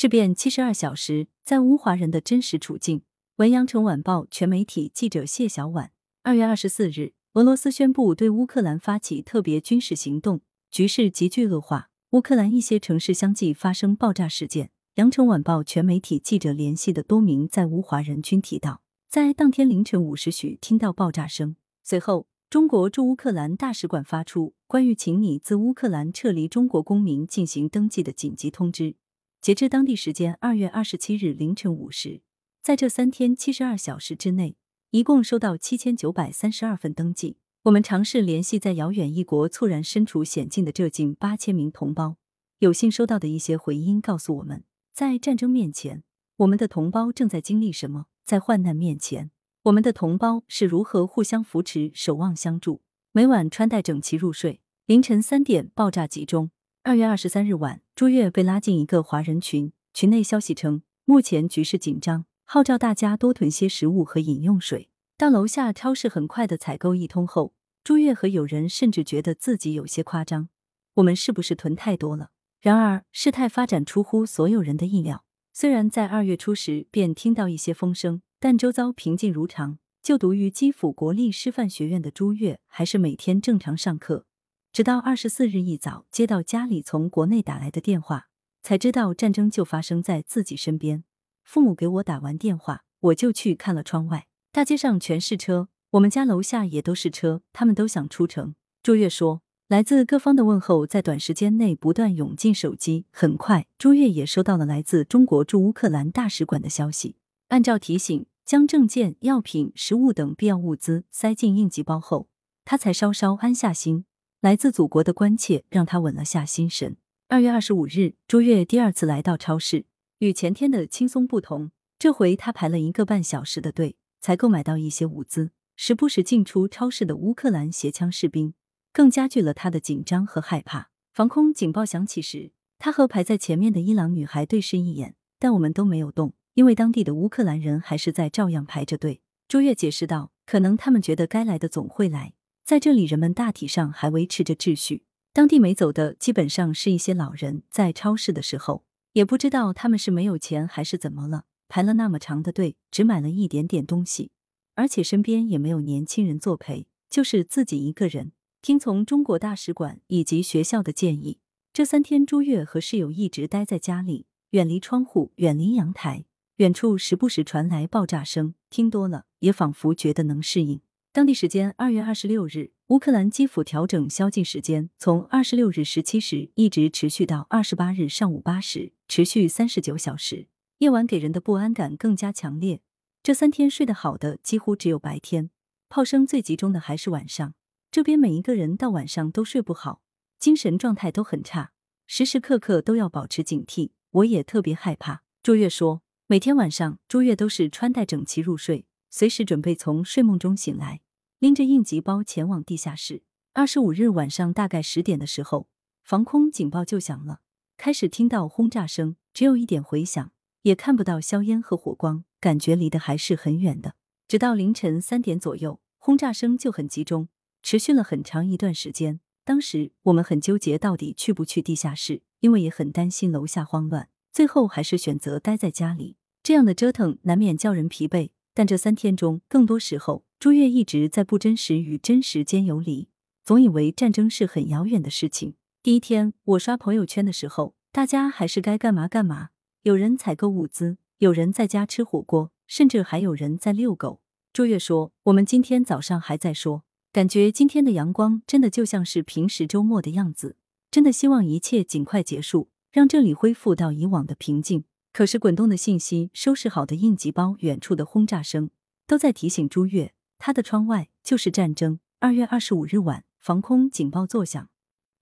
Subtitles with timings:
[0.00, 3.02] 事变七十二小时，在乌华人的真实处境。
[3.36, 5.92] 文阳城晚报全媒体记者谢小婉。
[6.22, 10.40] 二月二十四日，俄罗斯宣布对乌克兰发起特别军事行动，
[10.70, 11.90] 局势急剧恶化。
[12.12, 14.70] 乌克兰一些城市相继发生爆炸事件。
[14.94, 18.80] 羊城晚报全媒体记者联系的多名在乌华人均提到，
[19.10, 21.56] 在当天凌晨五时许听到爆炸声。
[21.84, 28.94] 随后，中国驻乌克兰大使馆发出关于请你自乌克兰撤离中国公民进行登记的紧急通知。
[29.40, 32.20] 截至当地时间二月二十七日凌晨五时，
[32.62, 34.54] 在这三天七十二小时之内，
[34.90, 37.38] 一共收到七千九百三十二份登记。
[37.62, 42.16] 我们尝试联系在遥远异国猝然身处险境的这近八千名同胞，
[42.58, 46.02] 有幸收到的一些回音告诉我们，在战争面前，
[46.36, 49.30] 我们的同胞正在经历什么；在患难面前，
[49.62, 52.82] 我们的同胞是如何互相扶持、守望相助。
[53.12, 54.60] 每晚穿戴整齐入睡。
[54.84, 56.50] 凌晨三点，爆炸集中。
[56.82, 64.88] 二月二十三日晚，朱越被拉进一个华人群，群内消息称，目前局势紧张，号召大家多囤些食物和饮用水。
[65.18, 67.52] 到楼下超市很快的采购一通后，
[67.84, 70.48] 朱越和友人甚至觉得自己有些夸张，
[70.94, 72.30] 我们是不是囤太多了？
[72.62, 79.78] 然而事态发展出乎所有人的意料，虽然在二月初时便听到一些风声，但周遭平静如常。
[80.02, 84.24] 就读于基辅国立师范学院的朱越，还是每天正常上课。
[84.72, 88.28] 直到二十四日一早接到家里从国内打来的电话，
[88.62, 91.02] 才知道战争就发生在自己身边。
[91.42, 94.28] 父母给我打完电话，我就去看了窗外。
[94.52, 98.54] 大街上全是车，我们家楼下也都是车，他们都想出城。
[98.80, 103.06] 朱越说，来自各方的问候在短时间内不断涌进手机。
[103.10, 107.16] 很快，朱越也收到了来自中国驻乌克兰大使馆的消息。
[107.48, 112.28] 按照提醒，将证件、药品、食物等必要物资塞进应急包后，
[112.64, 114.04] 他才稍稍安下心。
[114.40, 116.96] 来自祖国的关切让他稳了下心神。
[117.28, 119.84] 二月二十五日，朱越第二次来到超市，
[120.20, 123.96] 与前天的轻松不同，这回他排了一个半小时的队。
[124.22, 128.52] 才购买到一些物资，时不时进出超市的乌克兰携枪士兵，
[128.92, 130.90] 更加剧了他的紧张和害怕。
[131.12, 139.22] 防空警报响起时，他和排在前面的伊朗女孩对视一眼，但我们都没有动，因为当地的乌克兰人还是在照样排着队。
[139.48, 142.34] 朱越解释道：“可能他们觉得该来的总会来，
[142.70, 145.02] 在这里人们大体上还维持着秩序。
[145.32, 154.30] 当地没走的基本上是一些老人，在超市的时候也不知道他们是没有钱还是怎么了。”排了那么长的队，只买了一点点东西，
[154.76, 158.30] 而且身边也没有年轻人作陪，就是自己一个人。
[158.62, 161.40] 听从中国大使馆以及学校的建议，
[161.72, 166.24] 这三天朱月和室友一直待在家里，远离窗户，远离阳台。
[166.58, 170.80] 远处时不时传来爆炸声，听多了也仿佛觉得能适应。
[171.12, 180.46] 当地时间二月二十六日，乌克兰基辅调整宵禁时间，从二十六日十七时一直持续到二十八日上午八时，持续三十九小时。
[180.78, 182.80] 夜晚给人的不安感更加强烈。
[183.24, 185.50] 这三天睡得好的几乎只有白天，
[185.88, 187.54] 炮声最集中的还是晚上。
[187.90, 190.02] 这边每一个人到晚上都睡不好，
[190.38, 191.72] 精神状态都很差，
[192.06, 193.90] 时时刻刻都要保持警惕。
[194.12, 195.24] 我也特别害怕。
[195.42, 201.00] 朱月说，每天晚上朱月都是穿戴整齐入睡，随时准备从睡梦中醒来，
[201.40, 203.22] 拎着应急包前往地下室。
[203.52, 205.68] 二十五日晚上大概十点的时候，
[206.04, 207.40] 防空警报就响了，
[207.76, 210.30] 开始听到轰炸声，只有一点回响。
[210.62, 213.94] 也看不到硝烟和火光，感觉离得还是很远的。
[214.28, 217.28] 直到凌晨三点左右，轰炸声就很集中，
[217.62, 219.20] 持续了很长一段时间。
[219.42, 224.10] 当时我们很纠结，到底去不去地下室，因为也很担心楼下慌乱。
[224.30, 226.16] 最后还是选择待在家里。
[226.42, 233.08] 这样的折腾难免叫人疲惫，但这三天中，更多时候朱越一直在不真实与真实间游离，
[233.44, 235.54] 总以为战争是很遥远的事情。
[235.82, 239.50] 第一天我刷朋友圈的时候，大家还是该干嘛干嘛。
[239.82, 244.20] 有人采购物资，有人在家吃火锅，甚至还有人在遛狗。
[244.52, 250.56] 朱月说：“我们今天早上还在说，感觉今天的阳光真的就像是平时周末的样子，
[250.90, 258.70] 真的希望一切尽快结束，让这里恢复到以往的平静。”可是滚动的信息、收拾好的应急包、远处的轰炸声，
[259.06, 262.00] 都在提醒朱月，他的窗外就是战争。
[262.20, 264.68] 二月二十五日晚，防空警报作响，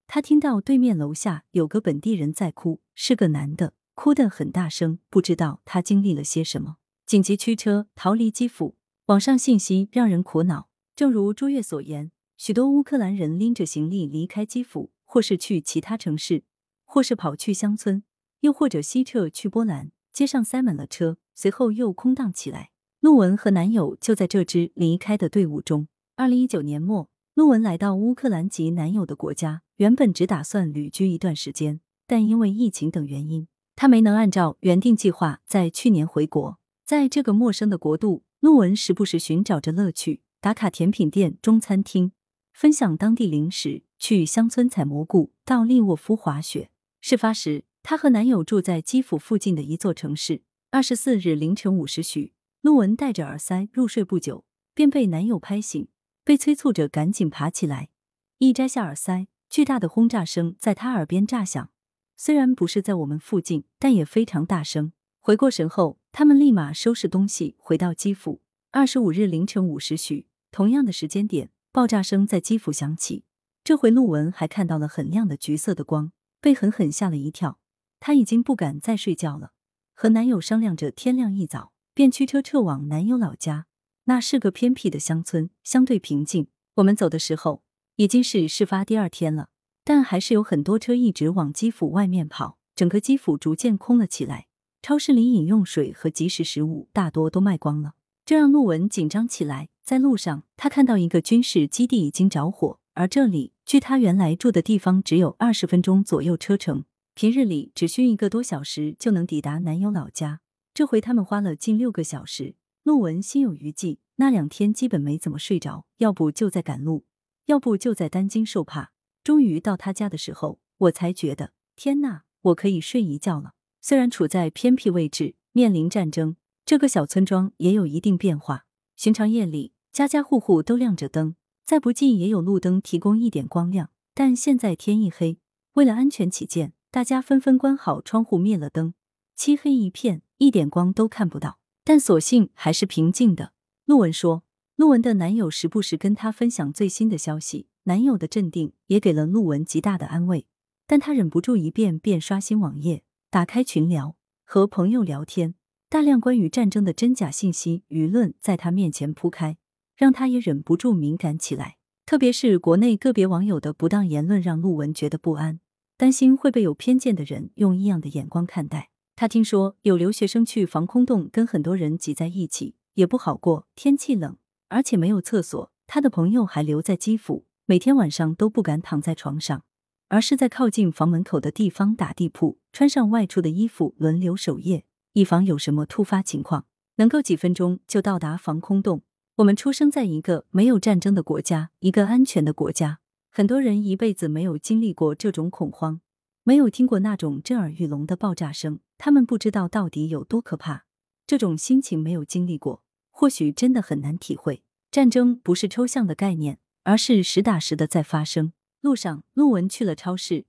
[0.06, 3.74] 他听到对面楼下有个本地人在哭，是个男的。
[3.94, 6.76] 哭得很大声，不知道他经历了些什么。
[7.04, 8.76] 紧急驱车逃离基辅，
[9.06, 10.68] 网上信息让人苦恼。
[10.94, 16.44] 正如朱越所言，许多乌克兰人拎着行李离开基辅，或是去其他城市，
[16.84, 18.04] 或是跑去乡村，
[18.40, 19.90] 又或者西撤去波兰。
[20.12, 22.70] 街上塞满了车，随后又空荡起来。
[23.00, 25.86] 陆文和男友就在这支离开的队伍中。
[26.16, 33.46] 二零一九年末，陆文来到乌克兰及男友的国家，原本只打算旅居一段时间，但因为疫情等原因。
[33.76, 36.58] 他没能按照原定计划在去年回国。
[36.84, 42.10] 在这个陌生的国度，陆文时不时寻找着乐趣，打卡甜品店、中餐厅，
[42.52, 46.70] 分享当地零食，去乡村采蘑菇，到利沃夫滑雪。
[47.00, 50.42] 事发时，她和男友住在基辅附近的一座城市。
[50.70, 54.44] 二十四日凌晨五时许，陆文戴着耳塞入睡不久，
[54.74, 55.88] 便被男友拍醒，
[56.22, 57.88] 被催促着赶紧爬起来。
[58.36, 61.70] 一摘下耳塞，巨大的轰炸声在他耳边炸响。
[62.14, 64.92] 虽然不是在我们附近，但也非常大声。
[65.18, 68.42] 回过神后，他们立马收拾东西回到基辅。
[68.70, 73.24] 二十五日凌晨五时许，同样的时间点，爆炸声在基辅响起。
[73.64, 76.12] 这回陆文还看到了很亮的橘色的光，
[76.42, 77.58] 被狠狠吓了一跳。
[78.00, 79.52] 她已经不敢再睡觉了，
[79.94, 83.66] 和男友商量着，天亮一早便驱车撤往男友老家。
[84.04, 86.48] 那是个偏僻的乡村，相对平静。
[86.76, 87.62] 我们走的时候。
[87.96, 89.48] 已经是事发第二天了，
[89.82, 94.46] 但还是有很多车一直往基辅外面跑，整个基辅逐渐空了起来。
[94.80, 97.94] 超市里饮用水和即食食物大多都卖光了，
[98.24, 99.68] 这让陆文紧张起来。
[99.82, 106.84] 在路上，他看到一个军事基地已经着火，而这里距他原来住的地方只有二十分钟左右车程，
[107.18, 110.40] 平日里只需一个多小时就能抵达男友老家。
[110.72, 112.54] 这回他们花了近六个小时。
[112.84, 117.06] 陆文心有余悸，那两天基本没怎么睡着，要不就在赶路。
[117.46, 118.92] 要不就在担惊受怕。
[119.24, 123.54] 终于到他家的时候，我才觉得天呐，我可以睡一觉了。
[123.80, 128.66] 虽然处在偏僻位置，面临战争，这个小村庄也有一定变化。
[128.94, 131.34] 寻常夜里，家家户户都亮着灯，
[131.64, 133.90] 再不济也有路灯提供一点光亮。
[134.14, 135.40] 但现在天一黑，
[135.72, 138.94] 为了安全起见，大家纷纷关好窗户，灭了灯，
[139.36, 141.58] 漆黑一片，一点光都看不到。
[141.84, 143.52] 但所幸还是平静的。
[143.84, 144.44] 陆文说。
[144.76, 150.46] 陆文的男友时不时跟她分享最新的消息，男友的镇定也给了陆文极大的安慰。
[150.86, 154.14] 但她忍不住一遍遍刷新网页，打开群聊，
[154.44, 155.56] 和朋友聊天，
[155.88, 159.58] 大量关于战争的真假信息、舆论在她面前铺开，
[159.96, 161.78] 让她也忍不住敏感起来。
[162.06, 165.58] 特别是国内个别网友的不当言论，让陆文觉得不安，
[165.98, 168.90] 担心会被有偏见的人用异样的眼光看待。
[169.16, 174.36] 他听说有留学生去防空洞跟很多人挤在一起，也不好过，天气冷。
[174.68, 179.64] 而且没有厕所，他的朋友还留在基辅，每天晚上都不敢躺在床上，
[180.08, 184.84] 而是在靠近房门口的地方打地铺，穿上外出的衣服，轮流守夜，
[185.14, 186.66] 以防有什么突发情况，
[186.98, 189.02] 能够几分钟就到达防空洞。
[189.38, 193.00] 我们出生在一个没有战争的国家，一个安全的国家，
[193.38, 196.00] 很多人一辈子没有经历过这种恐慌，
[196.42, 200.86] 没有听过那种震耳欲聋的爆炸声，他们不知道到底有多可怕，
[201.24, 202.82] 这种心情没有经历过。
[203.12, 208.52] 或许真的很难体会，战争不是抽象的概念，而是实打实的在发生。
[208.80, 210.46] 路上，陆文去了超市，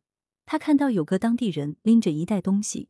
[0.48, 2.90] 他看到有个当地人拎着一袋东西，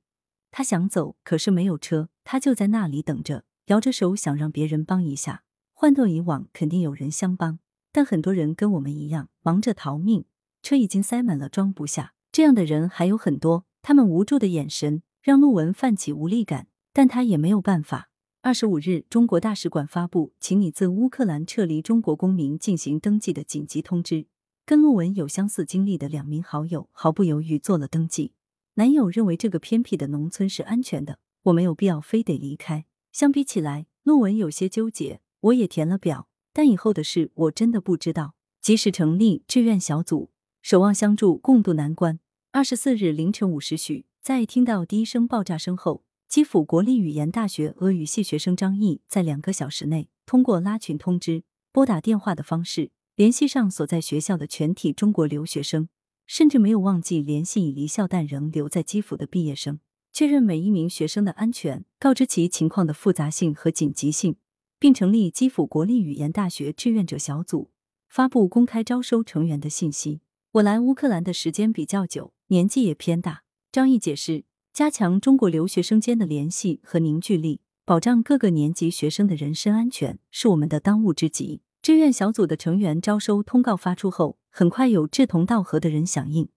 [0.50, 5.44] 他想走，可是没有车，他就在那里等着，摇着手想让别人帮一下。
[5.74, 7.60] 换做以往，肯定有人相帮，
[7.92, 10.26] 但很多人跟我们一样，忙着逃命，
[10.62, 12.14] 车已经塞满了，装不下。
[12.32, 18.10] 这样的人还有很多，他们无助的眼神让陆文泛起无力感，但他也没有办法。
[18.42, 24.28] 二十五日，中国大使馆发布，请你自乌克兰撤离中国公民进行登记的紧急通知。
[24.66, 28.34] 跟陆文有相似经历的两名好友毫不犹豫做了登记。
[28.76, 32.86] 男友认为这个偏僻的农村是安全的，我没有必要非得离开。
[33.12, 35.20] 相比起来，陆文有些纠结。
[35.42, 36.29] 我也填了表，
[36.60, 38.34] 但以后的事我真的不知道。
[38.62, 40.30] 及时成立志愿小组，
[40.62, 42.20] 守望相助，共度难关。
[42.52, 46.04] 二十四日凌晨五时许，在听到第一声爆炸声后。
[46.28, 55.88] 基辅国立语言大学俄语系学生张毅在两个小时内，通过拉群通知、拨打电话的方式联系上所在学校的全体中国留学生，
[56.28, 59.80] 甚至没有忘记联系已离校但仍留在基辅的毕业生，
[60.12, 64.36] 确认每一名学生的安全，告知其情况的复杂性和紧急性，
[64.80, 67.70] 并成立基辅国立语言大学志愿者小组，
[68.08, 70.22] 发布公开招收成员的信息。
[70.54, 73.44] 我来乌克兰的时间比较久，年纪也偏大。
[73.72, 74.46] 张毅解释。
[74.72, 81.62] 加强中国留学生间的联系和凝聚力，保障各个年级学生的人身安全，是我们的当务之急。
[81.82, 86.48] 志愿小组的成员招收通告发出后，很快有志同道合的人响应。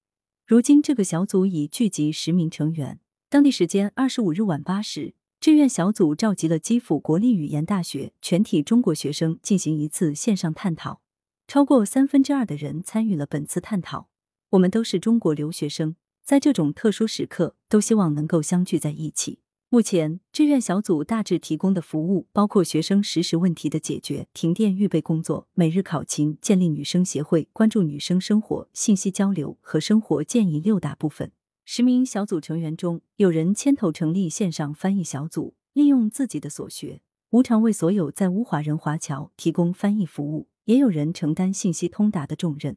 [0.47, 3.01] 如今，这个小组已聚集十名成员。
[3.29, 11.01] 当地时间二十五日晚八时，志愿小组召集了基辅国立语言大学全体中国学生进行一次线上探讨，
[11.49, 14.09] 超过三分之二的人参与了本次探讨。
[14.51, 15.97] 我们都是中国留学生。
[16.25, 19.41] 在这种特殊时刻，都希望能够相聚在一起。
[19.69, 31.33] 目前，志愿小组大致提供的服务包括学生实时问题的解决、停电预备工作、每日考勤、建立女生协会、关注女生生活、信息交流和生活建议六大部分。
[31.65, 42.77] 十名小组成员中，有人牵头成立线上翻译小组，利用自己的所学，无偿为所有在乌华人华侨提供翻译服务；也有人承担信息通达的重任，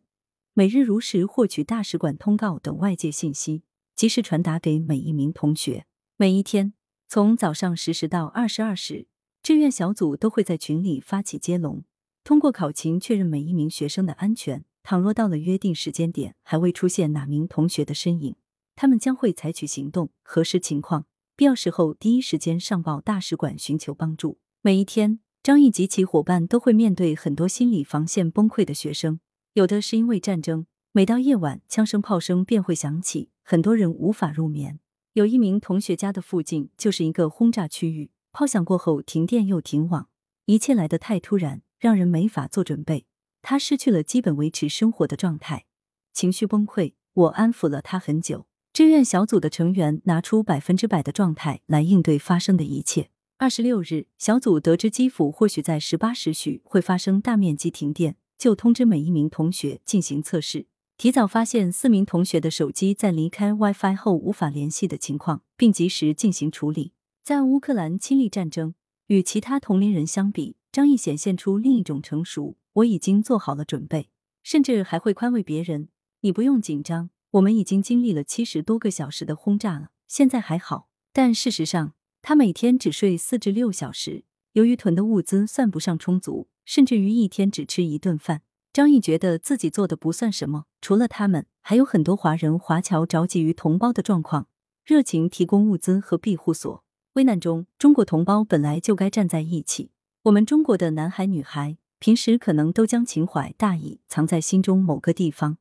[0.54, 3.63] 每日如实获取大使馆通告等外界信息，
[3.96, 5.88] 及时传达给每一名同学。
[6.15, 6.74] 每一天，
[7.08, 9.08] 从早上十时到二十二时，
[9.42, 11.84] 志愿小组都会在群里发起接龙，
[12.24, 14.63] 通过考勤确认每一名学生的安全。
[14.84, 18.36] 倘若到了约定时间点还未出现哪名同学的身影，
[18.75, 21.05] 他们将会采取行动，核实情况，
[21.36, 24.39] 必要时候第一时间上报大使馆寻求帮助。
[24.62, 29.20] 每一天，张毅及其伙伴都会面对很多心理防线崩溃的学生，
[29.53, 34.79] 有的是因为战争，每到夜晚，枪声炮声便会响起，很多人无法入眠。
[35.13, 40.10] 有一名同学家的附近就是一个轰炸区域，炮响过后停电又停网，
[40.46, 43.05] 一切来得太突然，让人没法做准备。
[43.41, 45.65] 他失去了基本维持生活的状态，
[46.12, 46.94] 情绪崩溃。
[47.13, 48.46] 我安抚了他很久。
[48.75, 53.10] 志愿小组的成员拿出百分之百的状态来应对发生的一切。
[53.38, 60.67] 二十六日，小组得知基辅或许在十八时许会发生大面积停电，就通知每一名同学进行测试。
[60.98, 66.91] 提早发现四名同学的手机在离开 WiFi 后无法联系的情况，并及时进行处理。
[67.24, 68.75] 在乌克兰亲历战争，
[69.08, 72.58] 与其他同龄人相比，张毅显现出另一种成熟。
[72.74, 74.10] 我已经做好了准备，
[74.44, 75.88] 甚至还会宽慰别人
[76.20, 84.24] ：“你不用紧张，我们已经经历了七十多个小时的轰炸了，现在还好。”但事实上，他每天只睡四至六小时，
[84.54, 88.42] 由于囤的物资算不上充足，甚至于一天只吃一顿饭。
[88.72, 94.48] 张毅觉得自己做的不算什么，除了他们，还有很多华人华侨着急于同胞的状况，
[94.86, 96.84] 热情提供物资和庇护所。
[97.13, 99.92] 危难中，中国同胞本来就该站在一起。
[100.24, 101.77] 我们中国的男孩女孩。
[101.98, 105.58] 平时可能都将情怀大义藏在心中某个地方，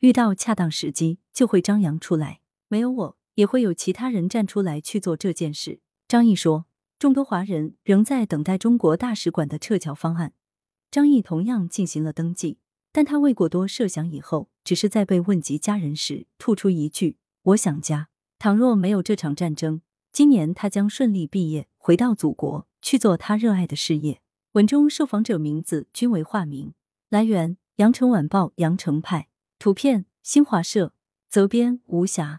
[0.00, 2.40] 遇到恰当时机就会张扬出来。
[2.68, 5.80] 没有我，也会有其他人站出来去做这件事。
[6.08, 6.66] 张毅说，
[6.98, 10.32] 众多华人仍在等待中国大使馆的撤侨方案。
[10.90, 12.58] 张毅同样进行了登记，
[12.92, 19.80] 但他未过多设想，以后只是在被问及家人时吐出一句：“我想家。”倘若没有这场战争，
[20.12, 24.20] 今年他将顺利毕业，回到祖国去做他热爱的事业。
[24.52, 26.72] 文中受访者名字均为化名。
[27.08, 29.28] 来源：羊城晚报羊城派。
[29.58, 30.92] 图片：新华社。
[31.28, 32.34] 责编：吴霞。